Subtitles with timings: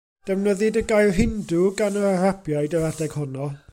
[0.27, 3.53] Defnyddid y gair Hindŵ gan yr Arabiaid yr adeg honno.